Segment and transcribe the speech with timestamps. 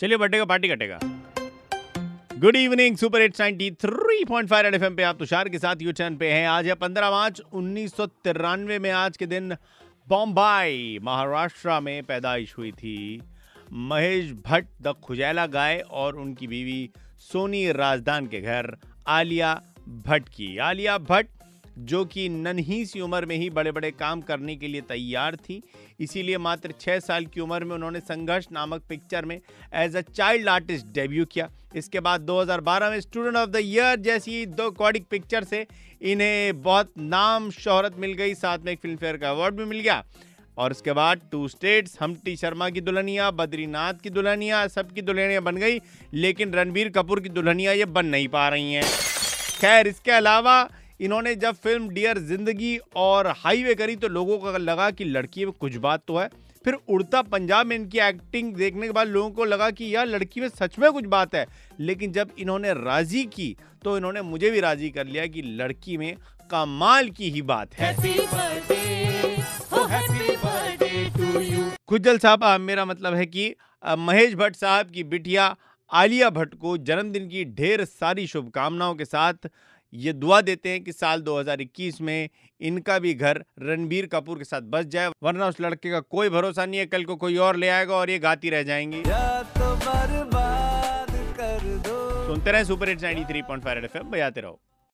[0.00, 0.98] चलिए बर्थडे का पार्टी कटेगा।
[2.40, 5.82] Good evening super eight ninety three point five red F M आप तुषार के साथ
[5.82, 9.56] यू चैन पे हैं। आज है पंद्रह मार्च, उन्नीस सौ तिरानवे में आज के दिन
[10.08, 13.20] बॉम्बाई, महाराष्ट्र में पैदाइश हुई थी।
[13.72, 18.76] महेश भट्ट, द खुजैला गाय और उनकी बीवी सोनी राजदान के घर,
[19.06, 19.54] आलिया
[20.06, 21.28] भट्ट की। आलिया भट्ट
[21.78, 25.62] जो कि नन्ही सी उम्र में ही बड़े बड़े काम करने के लिए तैयार थी।
[26.00, 29.40] इसीलिए मात्र छः साल की उम्र में उन्होंने संघर्ष नामक पिक्चर में
[29.74, 34.44] as a child artist debut किया। इसके बाद 2012 में स्टूडेंट ऑफ़ द ईयर जैसी
[34.46, 35.66] दो कॉडिक पिक्चर से
[36.02, 39.80] इन्हें बहुत नाम शोहरत मिल गई। साथ में एक फ़िल्म फेयर का अवार्ड भी मिल
[39.80, 40.02] गया।
[40.58, 45.56] और उसके बाद टू स्टेट्स हमटी शर्मा की दुल्हनिया, बद्रीनाथ की दुल्हनिया सबकी दुल्हनिया बन
[45.56, 45.78] गई,
[46.14, 48.82] लेकिन रणबीर कपूर की दुल्हनिया ये बन नहीं पा रही हैं।
[49.60, 50.68] खैर, इसके अलावा
[51.00, 55.52] इन्होंने जब फ़िल्म डियर ज़िंदगी और हाईवे करी तो लोगों को लगा कि लड़की में
[55.60, 56.28] कुछ बात तो है।
[56.64, 60.40] फिर उड़ता पंजाब में इनकी एक्टिंग देखने के बाद लोगों को लगा कि यार लड़की
[60.40, 61.46] में सच में कुछ बात है।
[61.80, 66.14] लेकिन जब इन्होंने राज़ी की तो इन्होंने मुझे भी राज़ी कर लिया कि लड़की में
[66.50, 67.94] कमाल की ही बात है।
[71.88, 73.54] खुजल साहब मेरा मतलब है कि
[73.98, 75.54] महेश भट्ट साहब की बिटिया
[75.90, 79.48] आलिया भट्ट को जन्मदिन की ढेर सारी शुभकामनाओं के साथ
[79.94, 82.28] ये दुआ देते हैं कि साल 2021 में
[82.60, 86.66] इनका भी घर रणबीर कपूर के साथ बस जाए वरना उस लड़के का कोई भरोसा
[86.66, 89.02] नहीं है कल को कोई और ले आएगा और ये गाती रह जाएँगी।
[91.80, 94.60] तो सुनते रहे सुपर हिट्स 93.5 फाइव बजाते रहो।